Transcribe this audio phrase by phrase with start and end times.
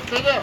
[0.00, 0.42] 普通だよ。